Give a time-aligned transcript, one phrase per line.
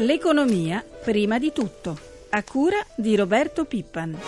[0.00, 1.98] L'economia prima di tutto,
[2.30, 4.18] a cura di Roberto Pippan.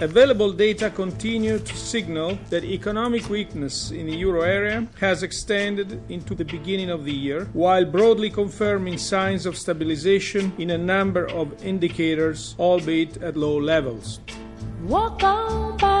[0.00, 6.34] Available data continue to signal that economic weakness in the euro area has extended into
[6.34, 11.48] the beginning of the year, while broadly confirming signs of stabilization in a number of
[11.64, 14.20] indicators, albeit at low levels.
[14.86, 15.95] Walk on by.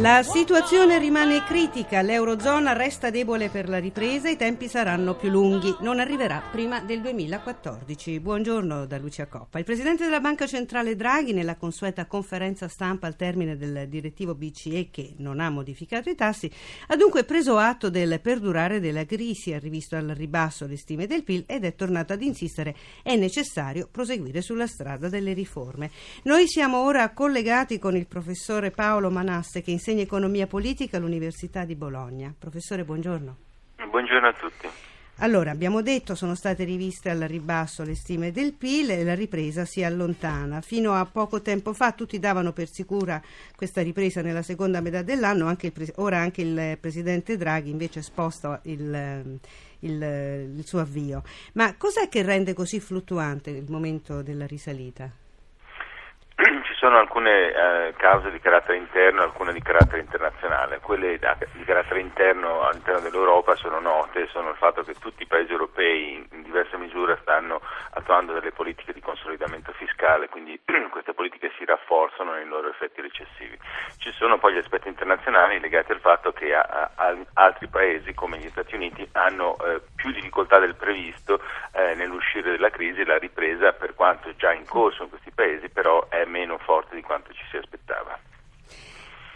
[0.00, 5.76] La situazione rimane critica, l'Eurozona resta debole per la ripresa, i tempi saranno più lunghi,
[5.80, 8.18] non arriverà prima del 2014.
[8.18, 9.58] Buongiorno da Lucia Coppa.
[9.58, 14.88] Il Presidente della Banca Centrale Draghi, nella consueta conferenza stampa al termine del direttivo BCE
[14.90, 16.50] che non ha modificato i tassi,
[16.86, 21.24] ha dunque preso atto del perdurare della crisi, ha rivisto al ribasso le stime del
[21.24, 25.90] PIL ed è tornato ad insistere è necessario proseguire sulla strada delle riforme.
[26.22, 31.74] Noi siamo ora collegati con il professore Paolo Manasse che insegna economia politica all'Università di
[31.74, 32.32] Bologna.
[32.38, 33.36] Professore, buongiorno.
[33.88, 34.68] Buongiorno a tutti.
[35.22, 39.66] Allora, abbiamo detto sono state riviste al ribasso le stime del PIL e la ripresa
[39.66, 40.62] si allontana.
[40.62, 43.20] Fino a poco tempo fa tutti davano per sicura
[43.54, 48.60] questa ripresa nella seconda metà dell'anno, anche il, ora anche il Presidente Draghi invece sposta
[48.64, 49.38] il,
[49.80, 51.22] il, il suo avvio.
[51.52, 55.10] Ma cos'è che rende così fluttuante il momento della risalita?
[56.80, 60.80] Sono alcune eh, cause di carattere interno e alcune di carattere internazionale.
[60.80, 61.18] Quelle
[61.52, 66.26] di carattere interno all'interno dell'Europa sono note, sono il fatto che tutti i paesi europei
[66.32, 67.60] in diverse misure stanno
[67.90, 70.58] attuando delle politiche di consolidamento fiscale, quindi
[70.90, 73.58] queste politiche si rafforzano nei loro effetti recessivi.
[73.98, 78.38] Ci sono poi gli aspetti internazionali legati al fatto che a, a, altri paesi come
[78.38, 81.42] gli Stati Uniti hanno eh, più difficoltà del previsto
[81.72, 86.08] eh, nell'uscire dalla crisi la ripresa per quanto già in corso in questi paesi però
[86.08, 88.18] è meno forte di quanto ci si aspettava.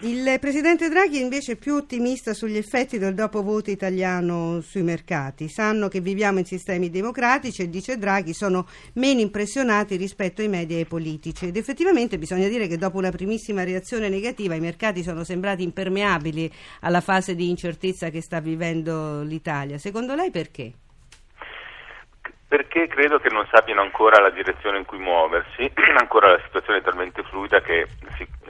[0.01, 5.49] Il Presidente Draghi è invece più ottimista sugli effetti del dopovoto italiano sui mercati.
[5.49, 10.77] Sanno che viviamo in sistemi democratici e, dice Draghi, sono meno impressionati rispetto ai media
[10.77, 11.47] e ai politici.
[11.47, 16.53] Ed effettivamente bisogna dire che dopo una primissima reazione negativa i mercati sono sembrati impermeabili
[16.81, 19.79] alla fase di incertezza che sta vivendo l'Italia.
[19.79, 20.73] Secondo lei perché?
[22.55, 26.83] Perché credo che non sappiano ancora la direzione in cui muoversi, ancora la situazione è
[26.83, 27.89] talmente fluida che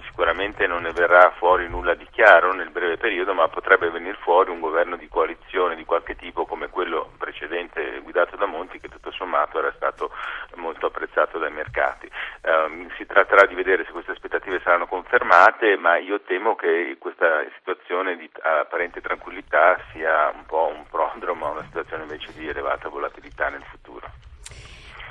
[0.04, 4.50] sicuramente non ne verrà fuori nulla di chiaro nel breve periodo, ma potrebbe venire fuori
[4.50, 9.10] un governo di coalizione di qualche tipo come quello precedente guidato da Monti che tutto
[9.10, 10.10] sommato era stato
[10.56, 12.06] molto apprezzato dai mercati.
[12.42, 17.42] Um, si tratterà di vedere se queste aspettative saranno confermate, ma io temo che questa
[17.56, 22.90] situazione di apparente tranquillità sia un po' un prodromo a una situazione invece di elevata
[22.90, 23.83] volatilità nel futuro.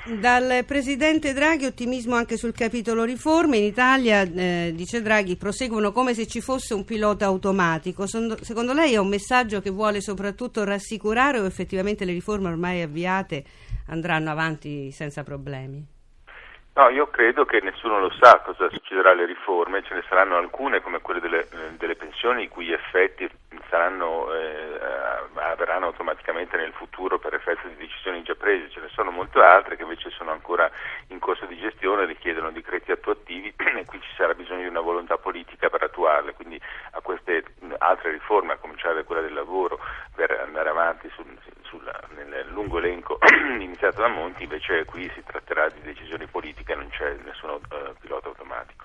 [0.06, 3.56] Dal Presidente Draghi ottimismo anche sul capitolo riforme.
[3.56, 8.06] In Italia, eh, dice Draghi, proseguono come se ci fosse un pilota automatico.
[8.06, 13.44] Secondo lei è un messaggio che vuole soprattutto rassicurare o effettivamente le riforme ormai avviate
[13.86, 15.93] andranno avanti senza problemi?
[16.76, 20.80] No, io credo che nessuno lo sa cosa succederà alle riforme, ce ne saranno alcune
[20.80, 21.46] come quelle delle,
[21.78, 23.30] delle pensioni i cui effetti
[23.68, 24.80] saranno, eh,
[25.34, 29.76] avverranno automaticamente nel futuro per effetto di decisioni già prese, ce ne sono molte altre
[29.76, 30.68] che invece sono ancora
[31.08, 35.16] in corso di gestione, richiedono decreti attuativi e qui ci sarà bisogno di una volontà
[35.16, 37.44] politica per attuarle, quindi a queste
[37.78, 39.78] altre riforme, a cominciare da quella del lavoro,
[40.14, 41.26] per andare avanti sul,
[41.62, 43.18] sul, nel lungo elenco
[43.58, 47.60] iniziato da Monti, invece qui si tratterà di decisioni politiche e non c'è nessun uh,
[48.00, 48.84] pilota automatico.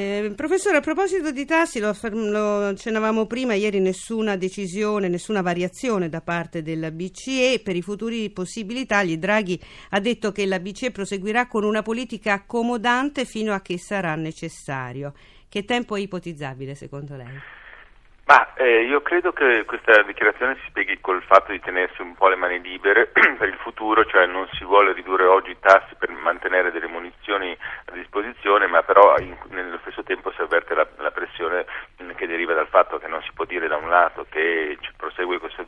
[0.00, 6.08] Eh, professore, a proposito di tassi, lo, lo accennavamo prima, ieri nessuna decisione, nessuna variazione
[6.08, 7.60] da parte della BCE.
[7.62, 9.60] Per i futuri possibili tagli, Draghi
[9.90, 15.12] ha detto che la BCE proseguirà con una politica accomodante fino a che sarà necessario.
[15.46, 17.59] Che tempo è ipotizzabile secondo lei?
[18.30, 22.28] Ma eh, io credo che questa dichiarazione si spieghi col fatto di tenersi un po'
[22.28, 26.10] le mani libere per il futuro, cioè non si vuole ridurre oggi i tassi per
[26.10, 27.50] mantenere delle munizioni
[27.86, 31.66] a disposizione, ma però in, nello stesso tempo si avverte la, la, pressione
[32.14, 35.64] che deriva dal fatto che non si può dire da un lato che prosegue questo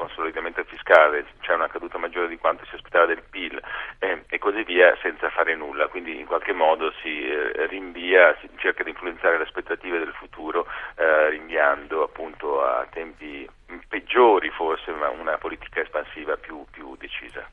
[0.00, 3.60] consolidamento fiscale, c'è una caduta maggiore di quanto si aspettava del PIL
[3.98, 8.48] eh, e così via senza fare nulla, quindi in qualche modo si eh, rinvia, si
[8.56, 10.66] cerca di influenzare le aspettative del futuro
[10.96, 13.46] eh, rinviando appunto a tempi
[13.88, 17.46] peggiori forse, ma una politica espansiva più, più decisa.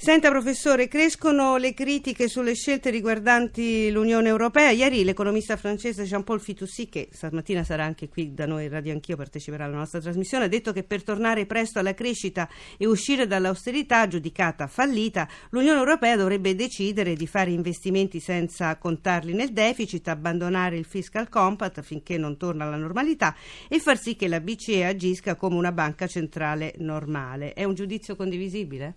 [0.00, 4.70] Senta professore, crescono le critiche sulle scelte riguardanti l'Unione Europea.
[4.70, 9.16] Ieri l'economista francese Jean-Paul Fitoussi, che stamattina sarà anche qui da noi in Radio Anch'io,
[9.16, 14.06] parteciperà alla nostra trasmissione, ha detto che per tornare presto alla crescita e uscire dall'austerità
[14.06, 20.84] giudicata fallita, l'Unione Europea dovrebbe decidere di fare investimenti senza contarli nel deficit, abbandonare il
[20.84, 23.34] fiscal compact finché non torna alla normalità
[23.66, 27.52] e far sì che la BCE agisca come una banca centrale normale.
[27.52, 28.94] È un giudizio condivisibile?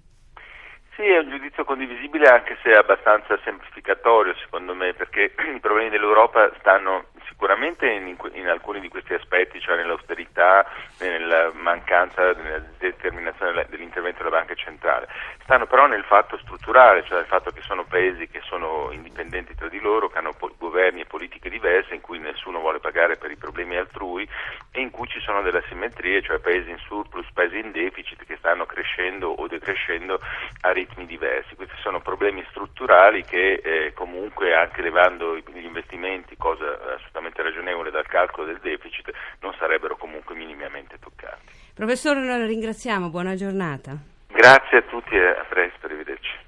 [1.01, 6.51] Sì, è un giudizio condivisibile anche se abbastanza semplificatorio secondo me, perché i problemi dell'Europa
[6.59, 10.63] stanno sicuramente in, in, alcuni di questi aspetti, cioè nell'austerità,
[11.00, 15.07] nella mancanza, nella determinazione dell'intervento della banca centrale.
[15.42, 19.69] Stanno però nel fatto strutturale, cioè nel fatto che sono paesi che sono indipendenti tra
[19.69, 20.36] di loro, che hanno
[20.72, 24.28] governi e politiche diverse, in cui nessuno vuole pagare per i problemi altrui
[24.72, 28.38] e in cui ci sono delle asimmetrie, cioè paesi in surplus, paesi in deficit che
[28.38, 30.20] stanno crescendo o decrescendo
[30.62, 31.56] a ritmi diversi.
[31.56, 38.08] Questi sono problemi strutturali che eh, comunque anche levando gli investimenti, cosa assolutamente ragionevole dal
[38.08, 41.52] calcolo del deficit non sarebbero comunque minimamente toccati.
[41.74, 43.92] Professore, la ringraziamo, buona giornata.
[44.28, 46.41] Grazie a tutti e a presto, arrivederci.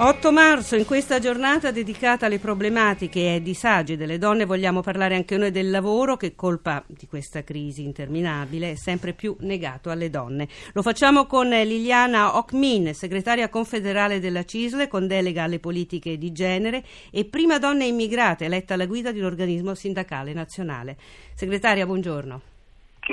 [0.00, 5.16] 8 marzo, in questa giornata dedicata alle problematiche e ai disagi delle donne, vogliamo parlare
[5.16, 10.08] anche noi del lavoro che, colpa di questa crisi interminabile, è sempre più negato alle
[10.08, 10.46] donne.
[10.72, 16.84] Lo facciamo con Liliana Okmin, segretaria confederale della CISLE, con delega alle politiche di genere
[17.10, 20.96] e prima donna immigrata eletta alla guida di un organismo sindacale nazionale.
[21.34, 22.57] Segretaria, buongiorno.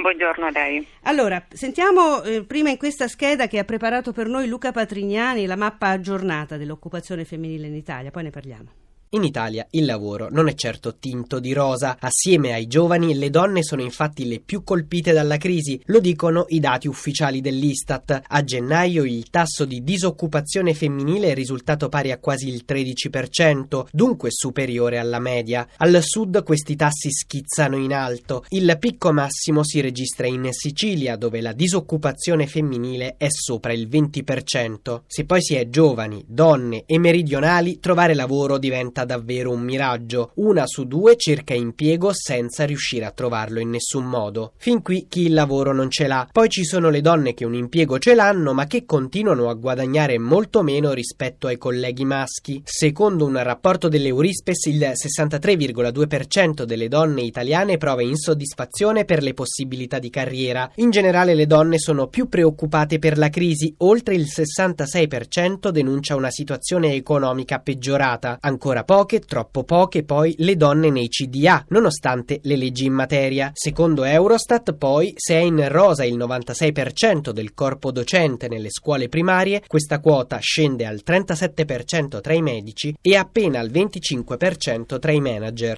[0.01, 0.85] Buongiorno a lei.
[1.03, 5.55] Allora, sentiamo eh, prima in questa scheda che ha preparato per noi Luca Patrignani la
[5.55, 8.84] mappa aggiornata dell'occupazione femminile in Italia, poi ne parliamo.
[9.15, 11.95] In Italia il lavoro non è certo tinto di rosa.
[12.01, 16.59] Assieme ai giovani, le donne sono infatti le più colpite dalla crisi, lo dicono i
[16.59, 18.23] dati ufficiali dell'Istat.
[18.27, 24.31] A gennaio il tasso di disoccupazione femminile è risultato pari a quasi il 13%, dunque
[24.31, 25.65] superiore alla media.
[25.77, 28.43] Al sud questi tassi schizzano in alto.
[28.49, 35.03] Il picco massimo si registra in Sicilia, dove la disoccupazione femminile è sopra il 20%.
[35.07, 40.31] Se poi si è giovani, donne e meridionali, trovare lavoro diventa davvero un miraggio.
[40.35, 44.53] Una su due cerca impiego senza riuscire a trovarlo in nessun modo.
[44.57, 46.27] Fin qui chi il lavoro non ce l'ha.
[46.31, 50.17] Poi ci sono le donne che un impiego ce l'hanno ma che continuano a guadagnare
[50.19, 52.61] molto meno rispetto ai colleghi maschi.
[52.65, 60.09] Secondo un rapporto dell'Eurispes il 63,2% delle donne italiane prova insoddisfazione per le possibilità di
[60.09, 60.69] carriera.
[60.75, 66.29] In generale le donne sono più preoccupate per la crisi, oltre il 66% denuncia una
[66.29, 68.37] situazione economica peggiorata.
[68.41, 73.51] Ancora poche, troppo poche poi le donne nei CDA, nonostante le leggi in materia.
[73.53, 79.61] Secondo Eurostat, poi, se è in rosa il 96% del corpo docente nelle scuole primarie,
[79.67, 85.77] questa quota scende al 37% tra i medici e appena al 25% tra i manager.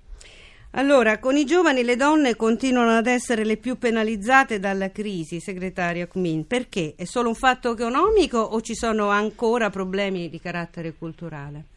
[0.71, 6.05] Allora, con i giovani le donne continuano ad essere le più penalizzate dalla crisi, segretaria
[6.05, 6.45] Kmin.
[6.45, 6.93] Perché?
[6.95, 11.75] È solo un fatto economico o ci sono ancora problemi di carattere culturale?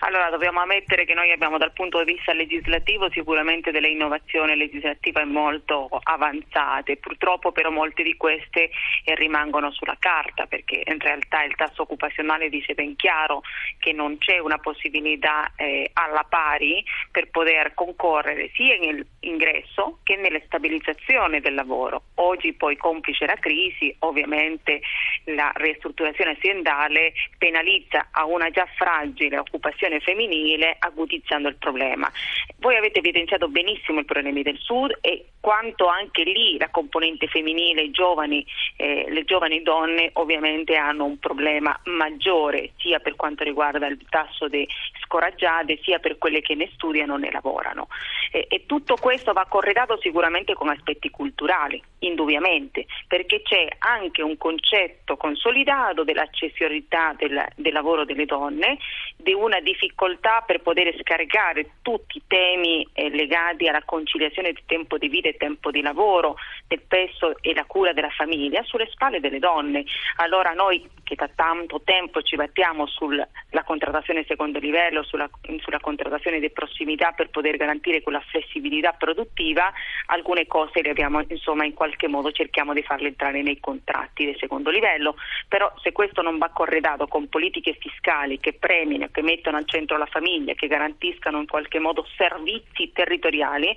[0.00, 5.24] Allora dobbiamo ammettere che noi abbiamo dal punto di vista legislativo sicuramente delle innovazioni legislative
[5.24, 8.70] molto avanzate, purtroppo però molte di queste
[9.04, 13.42] eh, rimangono sulla carta perché in realtà il tasso occupazionale dice ben chiaro
[13.78, 19.73] che non c'è una possibilità eh, alla pari per poter concorrere sia nell'ingresso
[20.14, 22.02] che nella stabilizzazione del lavoro.
[22.16, 24.80] Oggi poi complice la crisi, ovviamente
[25.24, 32.10] la ristrutturazione aziendale penalizza a una già fragile occupazione femminile acutizzando il problema.
[32.58, 37.90] Voi avete evidenziato benissimo i problemi del Sud e quanto anche lì la componente femminile,
[37.90, 43.98] giovani, eh, le giovani donne ovviamente hanno un problema maggiore sia per quanto riguarda il
[44.08, 44.66] tasso di
[45.02, 47.88] scoraggiate sia per quelle che ne studiano né lavorano.
[48.32, 54.36] E, e tutto questo va corredato sicuramente con aspetti culturali, indubbiamente, perché c'è anche un
[54.36, 58.76] concetto consolidato dell'accessorità del, del lavoro delle donne,
[59.16, 64.98] di una difficoltà per poter scaricare tutti i temi eh, legati alla conciliazione di tempo
[64.98, 66.36] di vita e tempo di lavoro,
[66.68, 69.84] del peso e la cura della famiglia sulle spalle delle donne.
[70.16, 73.26] Allora noi che da tanto tempo ci battiamo sulla
[73.64, 79.72] contrattazione secondo livello, sulla, sulla contrattazione di prossimità per poter garantire quella flessibilità produttiva,
[80.06, 84.36] alcune cose le abbiamo insomma in qualche modo cerchiamo di farle entrare nei contratti del
[84.38, 85.16] secondo livello,
[85.48, 89.96] però se questo non va corredato con politiche fiscali che premino, che mettono al centro
[89.96, 93.76] la famiglia, che garantiscano in qualche modo servizi territoriali,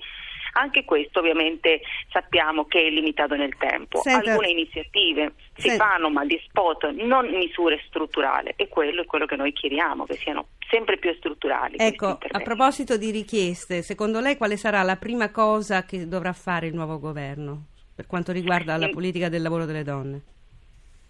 [0.60, 4.00] anche questo ovviamente sappiamo che è limitato nel tempo.
[4.02, 5.86] Senta, Alcune iniziative si senta.
[5.86, 10.16] fanno ma di spot, non misure strutturali e quello è quello che noi chiediamo, che
[10.16, 11.76] siano sempre più strutturali.
[11.78, 16.68] Ecco, a proposito di richieste, secondo lei quale sarà la prima cosa che dovrà fare
[16.68, 20.22] il nuovo governo per quanto riguarda la politica del lavoro delle donne?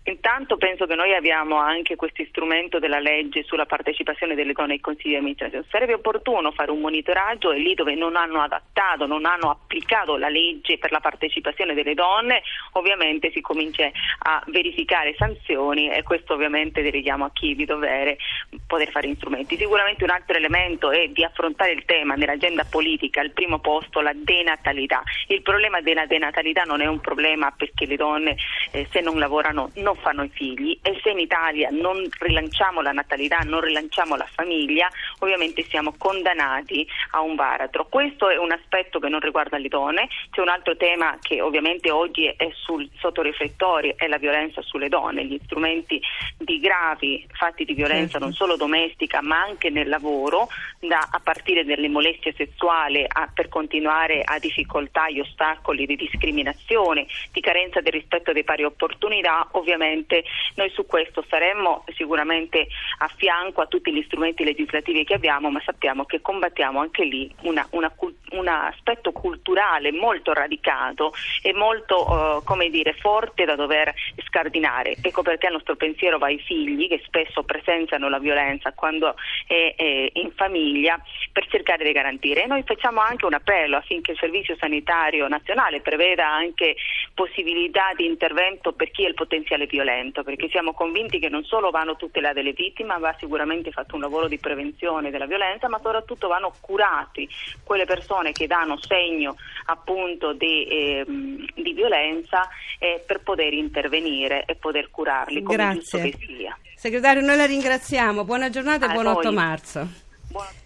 [0.08, 4.80] Intanto penso che noi abbiamo anche questo strumento della legge sulla partecipazione delle donne ai
[4.80, 5.66] consigli di amministrazione.
[5.70, 10.30] Sarebbe opportuno fare un monitoraggio e lì dove non hanno adattato, non hanno applicato la
[10.30, 12.42] legge per la partecipazione delle donne,
[12.74, 18.18] ovviamente si comincia a verificare sanzioni e questo ovviamente delegiamo a chi di dovere
[18.66, 19.58] poter fare strumenti.
[19.58, 24.14] Sicuramente un altro elemento è di affrontare il tema nell'agenda politica, al primo posto la
[24.16, 25.04] denatalità.
[25.28, 28.38] Il problema della denatalità non è un problema perché le donne
[28.72, 32.92] eh, se non lavorano non fanno i figli e se in Italia non rilanciamo la
[32.92, 34.90] natalità, non rilanciamo la famiglia,
[35.20, 37.88] ovviamente siamo condannati a un baratro.
[37.88, 41.92] Questo è un aspetto che non riguarda le donne, c'è un altro tema che ovviamente
[41.92, 46.02] oggi è sul, sotto riflettori, è la violenza sulle donne, gli strumenti
[46.38, 48.26] di gravi fatti di violenza certo.
[48.26, 50.48] non solo domestica ma anche nel lavoro,
[50.80, 57.08] da, a partire dalle molestie sessuali a, per continuare a difficoltà e ostacoli di discriminazione,
[57.32, 60.24] di carenza del rispetto delle pari opportunità, ovviamente sicuramente
[60.56, 62.68] noi su questo saremmo sicuramente
[63.00, 67.34] a fianco a tutti gli strumenti legislativi che abbiamo, ma sappiamo che combattiamo anche lì
[67.42, 67.94] una, una,
[68.32, 73.94] un aspetto culturale molto radicato e molto uh, dire, forte da dover
[74.26, 74.96] scardinare.
[75.02, 79.16] Ecco perché il nostro pensiero va ai figli che spesso presenziano la violenza quando
[79.48, 81.00] è, è in famiglia
[81.32, 82.44] per cercare di garantire.
[82.44, 86.76] E noi facciamo anche un appello affinché il Servizio Sanitario Nazionale preveda anche
[87.14, 89.77] possibilità di intervento per chi è il potenziale violento,
[90.24, 94.28] perché siamo convinti che non solo vanno tutelate le vittime, va sicuramente fatto un lavoro
[94.28, 97.28] di prevenzione della violenza, ma soprattutto vanno curati
[97.64, 102.48] quelle persone che danno segno appunto di, eh, di violenza
[102.80, 105.80] eh, per poter intervenire e poter curarli come Grazie.
[105.80, 106.58] giusto che sia.
[106.76, 108.24] Segretario, noi la ringraziamo.
[108.24, 109.88] Buona giornata e buon 8 marzo.
[110.30, 110.66] Buona...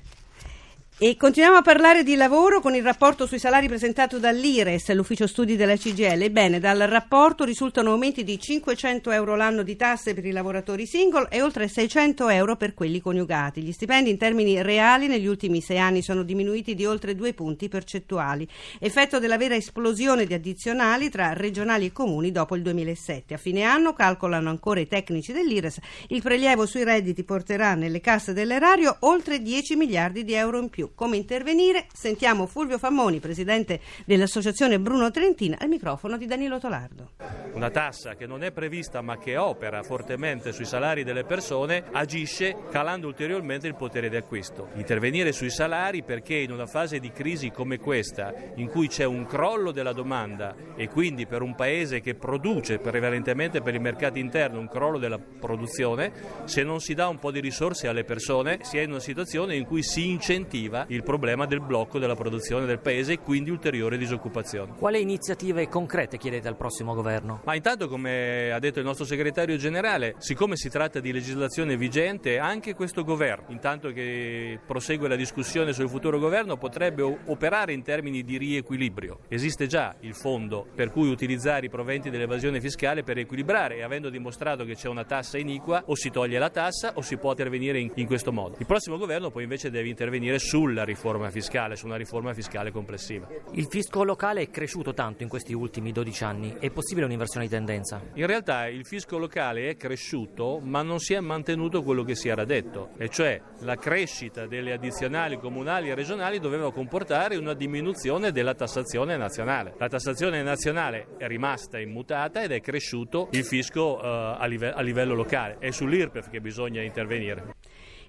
[1.04, 5.56] E continuiamo a parlare di lavoro con il rapporto sui salari presentato dall'IRES, l'ufficio studi
[5.56, 6.22] della CGL.
[6.22, 11.26] Ebbene, dal rapporto risultano aumenti di 500 euro l'anno di tasse per i lavoratori single
[11.32, 13.64] e oltre 600 euro per quelli coniugati.
[13.64, 17.68] Gli stipendi in termini reali negli ultimi sei anni sono diminuiti di oltre due punti
[17.68, 23.34] percentuali, effetto della vera esplosione di addizionali tra regionali e comuni dopo il 2007.
[23.34, 25.80] A fine anno, calcolano ancora i tecnici dell'IRES,
[26.10, 30.90] il prelievo sui redditi porterà nelle casse dell'erario oltre 10 miliardi di euro in più
[30.96, 31.88] come intervenire.
[31.94, 37.12] Sentiamo Fulvio Fammoni, presidente dell'associazione Bruno Trentina, al microfono di Danilo Tolardo.
[37.54, 42.56] Una tassa che non è prevista ma che opera fortemente sui salari delle persone agisce
[42.70, 44.70] calando ulteriormente il potere di acquisto.
[44.76, 49.26] Intervenire sui salari perché in una fase di crisi come questa, in cui c'è un
[49.26, 54.60] crollo della domanda e quindi per un paese che produce prevalentemente per il mercato interno
[54.60, 56.12] un crollo della produzione,
[56.46, 59.56] se non si dà un po' di risorse alle persone si è in una situazione
[59.56, 63.98] in cui si incentiva il problema del blocco della produzione del paese e quindi ulteriore
[63.98, 64.74] disoccupazione.
[64.78, 67.42] Quali iniziative concrete chiedete al prossimo governo?
[67.44, 72.38] Ma intanto, come ha detto il nostro segretario generale, siccome si tratta di legislazione vigente,
[72.38, 78.24] anche questo governo, intanto che prosegue la discussione sul futuro governo, potrebbe operare in termini
[78.24, 79.20] di riequilibrio.
[79.28, 84.10] Esiste già il fondo per cui utilizzare i proventi dell'evasione fiscale per equilibrare e avendo
[84.10, 87.80] dimostrato che c'è una tassa iniqua o si toglie la tassa o si può intervenire
[87.80, 88.56] in, in questo modo.
[88.60, 92.72] Il prossimo governo poi invece deve intervenire sul sulla riforma fiscale, su una riforma fiscale
[92.72, 93.28] complessiva.
[93.52, 97.52] Il fisco locale è cresciuto tanto in questi ultimi 12 anni, è possibile un'inversione di
[97.52, 98.02] tendenza?
[98.14, 102.30] In realtà il fisco locale è cresciuto ma non si è mantenuto quello che si
[102.30, 108.32] era detto, e cioè la crescita delle addizionali comunali e regionali doveva comportare una diminuzione
[108.32, 109.76] della tassazione nazionale.
[109.78, 114.82] La tassazione nazionale è rimasta immutata ed è cresciuto il fisco uh, a, live- a
[114.82, 117.56] livello locale, è sull'IRPEF che bisogna intervenire.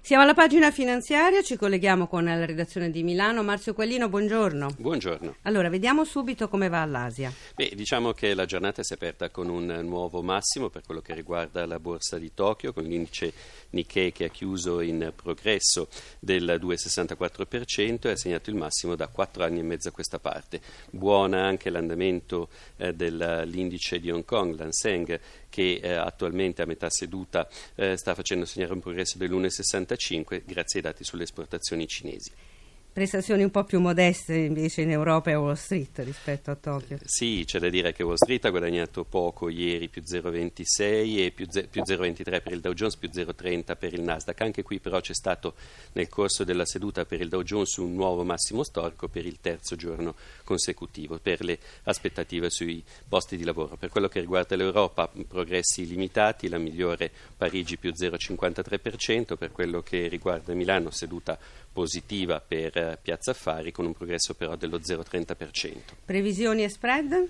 [0.05, 3.41] Siamo alla pagina finanziaria, ci colleghiamo con la redazione di Milano.
[3.41, 4.75] Marzio Quaglino, buongiorno.
[4.77, 5.37] Buongiorno.
[5.43, 7.31] Allora, vediamo subito come va all'Asia.
[7.55, 11.13] Beh, diciamo che la giornata si è aperta con un nuovo massimo per quello che
[11.13, 13.31] riguarda la borsa di Tokyo, con l'indice
[13.69, 15.87] Nikkei che ha chiuso in progresso
[16.19, 20.59] del 2,64% e ha segnato il massimo da 4 anni e mezzo a questa parte.
[20.89, 25.17] Buona anche l'andamento eh, dell'indice di Hong Kong, l'Anseng,
[25.53, 30.81] che eh, attualmente a metà seduta eh, sta facendo segnare un progresso dell'1,65 grazie ai
[30.81, 32.31] dati sulle esportazioni cinesi.
[32.93, 36.99] Prestazioni un po' più modeste invece in Europa e Wall Street rispetto a Tokyo.
[37.03, 41.47] Sì, c'è da dire che Wall Street ha guadagnato poco ieri, più 0,26 e più,
[41.49, 44.39] ze- più 0,23 per il Dow Jones, più 0,30 per il Nasdaq.
[44.41, 45.55] Anche qui però c'è stato
[45.93, 49.75] nel corso della seduta per il Dow Jones un nuovo massimo storico per il terzo
[49.75, 53.75] giorno consecutivo, per le aspettative sui posti di lavoro.
[53.75, 60.07] Per quello che riguarda l'Europa, progressi limitati, la migliore Parigi più 0,53%, per quello che
[60.07, 61.39] riguarda Milano, seduta
[61.73, 65.75] positiva per Piazza Affari con un progresso però dello 0,30%.
[66.05, 67.29] Previsioni e spread?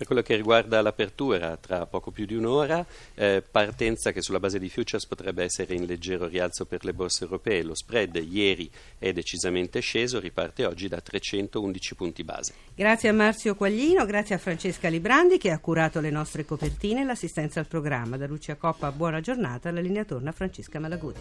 [0.00, 4.58] Per quello che riguarda l'apertura, tra poco più di un'ora, eh, partenza che sulla base
[4.58, 7.62] di futures potrebbe essere in leggero rialzo per le borse europee.
[7.62, 12.54] Lo spread ieri è decisamente sceso, riparte oggi da 311 punti base.
[12.74, 17.04] Grazie a Marzio Quaglino, grazie a Francesca Librandi che ha curato le nostre copertine e
[17.04, 18.16] l'assistenza al programma.
[18.16, 19.70] Da Lucia Coppa, buona giornata.
[19.70, 21.20] La linea torna a Francesca Malagudi.